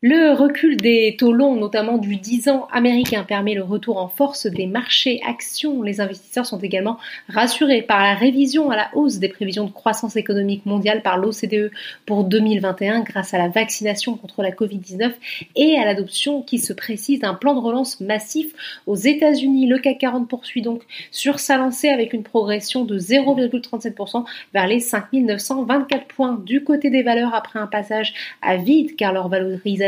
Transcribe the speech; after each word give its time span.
Le 0.00 0.32
recul 0.32 0.76
des 0.76 1.16
taux 1.18 1.32
longs, 1.32 1.56
notamment 1.56 1.98
du 1.98 2.14
10 2.14 2.50
ans 2.50 2.68
américain, 2.70 3.24
permet 3.24 3.54
le 3.54 3.64
retour 3.64 3.96
en 3.96 4.06
force 4.06 4.46
des 4.46 4.68
marchés 4.68 5.20
actions. 5.26 5.82
Les 5.82 6.00
investisseurs 6.00 6.46
sont 6.46 6.60
également 6.60 6.98
rassurés 7.28 7.82
par 7.82 8.04
la 8.04 8.14
révision 8.14 8.70
à 8.70 8.76
la 8.76 8.90
hausse 8.94 9.16
des 9.16 9.28
prévisions 9.28 9.64
de 9.64 9.72
croissance 9.72 10.14
économique 10.14 10.64
mondiale 10.66 11.02
par 11.02 11.18
l'OCDE 11.18 11.72
pour 12.06 12.22
2021 12.22 13.00
grâce 13.00 13.34
à 13.34 13.38
la 13.38 13.48
vaccination 13.48 14.16
contre 14.16 14.44
la 14.44 14.52
Covid-19 14.52 15.14
et 15.56 15.76
à 15.76 15.84
l'adoption 15.84 16.42
qui 16.42 16.60
se 16.60 16.72
précise 16.72 17.18
d'un 17.18 17.34
plan 17.34 17.54
de 17.54 17.60
relance 17.60 18.00
massif 18.00 18.52
aux 18.86 18.94
États-Unis. 18.94 19.66
Le 19.66 19.78
CAC 19.78 19.98
40 19.98 20.28
poursuit 20.28 20.62
donc 20.62 20.82
sur 21.10 21.40
sa 21.40 21.56
lancée 21.56 21.88
avec 21.88 22.12
une 22.12 22.22
progression 22.22 22.84
de 22.84 22.96
0,37% 23.00 24.24
vers 24.54 24.68
les 24.68 24.78
5924 24.78 26.06
points 26.06 26.40
du 26.46 26.62
côté 26.62 26.88
des 26.88 27.02
valeurs 27.02 27.34
après 27.34 27.58
un 27.58 27.66
passage 27.66 28.14
à 28.42 28.58
vide 28.58 28.94
car 28.94 29.12
leur 29.12 29.28
valorisation 29.28 29.87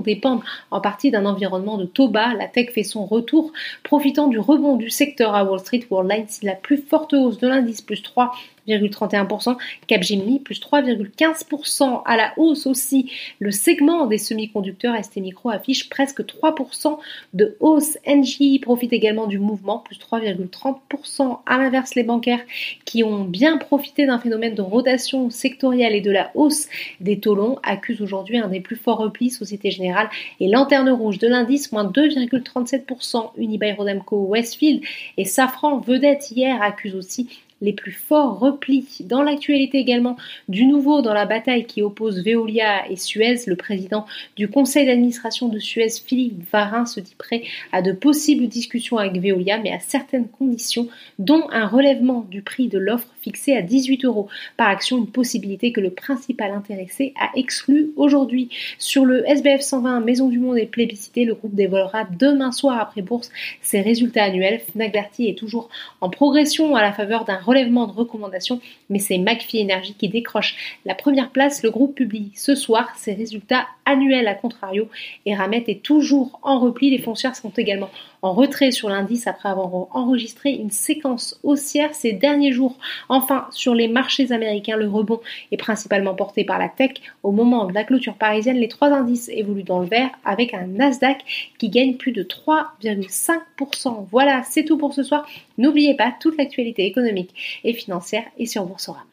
dépendent 0.00 0.42
en 0.70 0.80
partie 0.80 1.10
d'un 1.10 1.26
environnement 1.26 1.78
de 1.78 1.84
taux 1.84 2.08
bas. 2.08 2.34
La 2.34 2.46
tech 2.46 2.70
fait 2.70 2.82
son 2.82 3.06
retour, 3.06 3.52
profitant 3.82 4.28
du 4.28 4.38
rebond 4.38 4.76
du 4.76 4.90
secteur 4.90 5.34
à 5.34 5.44
Wall 5.44 5.60
Street. 5.60 5.82
Worldline, 5.90 6.26
c'est 6.28 6.46
la 6.46 6.54
plus 6.54 6.78
forte 6.78 7.12
hausse 7.14 7.38
de 7.38 7.48
l'indice, 7.48 7.80
plus 7.80 8.02
3 8.02 8.32
3,31%, 8.70 9.56
Capgemini 9.86 10.40
plus 10.40 10.60
3,15% 10.60 12.02
à 12.04 12.16
la 12.16 12.32
hausse 12.36 12.66
aussi. 12.66 13.10
Le 13.38 13.50
segment 13.50 14.06
des 14.06 14.18
semi-conducteurs 14.18 14.96
ST 15.02 15.16
Micro 15.16 15.50
affiche 15.50 15.88
presque 15.88 16.22
3% 16.22 16.98
de 17.34 17.56
hausse. 17.60 17.98
NJ 18.06 18.60
profite 18.60 18.92
également 18.92 19.26
du 19.26 19.38
mouvement 19.38 19.78
plus 19.78 19.98
3,30%. 19.98 21.38
À 21.46 21.58
l'inverse, 21.58 21.94
les 21.94 22.02
bancaires 22.02 22.40
qui 22.84 23.02
ont 23.04 23.24
bien 23.24 23.58
profité 23.58 24.06
d'un 24.06 24.18
phénomène 24.18 24.54
de 24.54 24.62
rotation 24.62 25.30
sectorielle 25.30 25.94
et 25.94 26.00
de 26.00 26.10
la 26.10 26.30
hausse 26.34 26.68
des 27.00 27.18
taux 27.18 27.34
longs 27.34 27.58
accusent 27.62 28.02
aujourd'hui 28.02 28.38
un 28.38 28.48
des 28.48 28.60
plus 28.60 28.76
forts 28.76 28.98
replis 28.98 29.30
Société 29.30 29.70
Générale 29.70 30.08
et 30.40 30.48
Lanterne 30.48 30.90
Rouge 30.90 31.18
de 31.18 31.28
l'indice 31.28 31.72
moins 31.72 31.84
2,37%. 31.84 33.30
Unibail 33.36 33.72
Rodamco, 33.72 34.26
Westfield 34.26 34.82
et 35.16 35.24
Safran 35.24 35.78
vedette 35.78 36.30
hier 36.30 36.60
accusent 36.62 36.94
aussi 36.94 37.28
les 37.60 37.72
plus 37.72 37.92
forts 37.92 38.38
replis. 38.38 38.98
Dans 39.00 39.22
l'actualité 39.22 39.78
également, 39.78 40.16
du 40.48 40.66
nouveau 40.66 41.02
dans 41.02 41.14
la 41.14 41.26
bataille 41.26 41.66
qui 41.66 41.82
oppose 41.82 42.24
Veolia 42.24 42.90
et 42.90 42.96
Suez, 42.96 43.36
le 43.46 43.56
président 43.56 44.06
du 44.36 44.48
conseil 44.48 44.86
d'administration 44.86 45.48
de 45.48 45.58
Suez, 45.58 45.90
Philippe 46.04 46.42
Varin, 46.50 46.86
se 46.86 47.00
dit 47.00 47.14
prêt 47.16 47.42
à 47.72 47.82
de 47.82 47.92
possibles 47.92 48.46
discussions 48.46 48.98
avec 48.98 49.20
Veolia, 49.20 49.58
mais 49.58 49.72
à 49.72 49.80
certaines 49.80 50.28
conditions, 50.28 50.88
dont 51.18 51.44
un 51.50 51.66
relèvement 51.66 52.26
du 52.30 52.42
prix 52.42 52.68
de 52.68 52.78
l'offre 52.78 53.08
fixé 53.20 53.54
à 53.54 53.62
18 53.62 54.04
euros 54.04 54.28
par 54.56 54.68
action, 54.68 54.98
une 54.98 55.06
possibilité 55.06 55.72
que 55.72 55.80
le 55.80 55.90
principal 55.90 56.52
intéressé 56.52 57.12
a 57.20 57.30
exclu 57.36 57.90
aujourd'hui. 57.96 58.48
Sur 58.78 59.04
le 59.04 59.28
SBF 59.28 59.60
120, 59.60 60.00
Maison 60.00 60.28
du 60.28 60.38
Monde 60.38 60.58
est 60.58 60.66
plébiscité, 60.66 61.24
le 61.24 61.34
groupe 61.34 61.54
dévoilera 61.54 62.04
demain 62.18 62.52
soir 62.52 62.80
après 62.80 63.02
bourse 63.02 63.30
ses 63.60 63.80
résultats 63.80 64.24
annuels. 64.24 64.60
Fnac 64.72 64.92
Darty 64.92 65.28
est 65.28 65.38
toujours 65.38 65.68
en 66.00 66.08
progression 66.08 66.74
à 66.76 66.82
la 66.82 66.92
faveur 66.92 67.24
d'un 67.24 67.36
relèvement 67.50 67.86
de 67.86 67.92
recommandations, 67.92 68.60
mais 68.88 69.00
c'est 69.00 69.18
McPhee 69.18 69.62
Energy 69.62 69.94
qui 69.94 70.08
décroche 70.08 70.54
la 70.84 70.94
première 70.94 71.30
place. 71.30 71.62
Le 71.64 71.70
groupe 71.70 71.96
publie 71.96 72.30
ce 72.34 72.54
soir 72.54 72.92
ses 72.96 73.12
résultats 73.12 73.66
annuels 73.84 74.28
à 74.28 74.34
contrario 74.34 74.88
et 75.26 75.34
Ramet 75.34 75.64
est 75.66 75.82
toujours 75.82 76.38
en 76.42 76.60
repli. 76.60 76.90
Les 76.90 76.98
foncières 76.98 77.34
sont 77.34 77.50
également 77.56 77.90
en 78.22 78.32
retrait 78.32 78.70
sur 78.70 78.88
l'indice 78.88 79.26
après 79.26 79.48
avoir 79.48 79.70
enregistré 79.96 80.52
une 80.52 80.70
séquence 80.70 81.40
haussière 81.42 81.94
ces 81.94 82.12
derniers 82.12 82.52
jours. 82.52 82.76
Enfin, 83.08 83.46
sur 83.50 83.74
les 83.74 83.88
marchés 83.88 84.30
américains, 84.32 84.76
le 84.76 84.88
rebond 84.88 85.20
est 85.50 85.56
principalement 85.56 86.14
porté 86.14 86.44
par 86.44 86.58
la 86.58 86.68
tech. 86.68 86.92
Au 87.22 87.32
moment 87.32 87.64
de 87.64 87.72
la 87.72 87.84
clôture 87.84 88.14
parisienne, 88.14 88.58
les 88.58 88.68
trois 88.68 88.92
indices 88.92 89.28
évoluent 89.30 89.62
dans 89.62 89.80
le 89.80 89.86
vert 89.86 90.10
avec 90.24 90.54
un 90.54 90.66
Nasdaq 90.66 91.52
qui 91.58 91.68
gagne 91.68 91.96
plus 91.96 92.12
de 92.12 92.22
3,5%. 92.22 94.06
Voilà, 94.10 94.42
c'est 94.44 94.64
tout 94.64 94.76
pour 94.76 94.94
ce 94.94 95.02
soir. 95.02 95.26
N'oubliez 95.60 95.94
pas, 95.94 96.14
toute 96.18 96.38
l'actualité 96.38 96.86
économique 96.86 97.34
et 97.64 97.74
financière 97.74 98.24
est 98.38 98.46
sur 98.46 98.64
Boursorama. 98.64 99.09